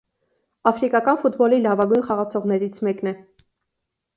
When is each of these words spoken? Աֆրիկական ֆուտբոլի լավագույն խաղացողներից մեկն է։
Աֆրիկական 0.69 1.19
ֆուտբոլի 1.25 1.59
լավագույն 1.65 2.07
խաղացողներից 2.09 2.83
մեկն 2.89 3.13
է։ 3.13 3.15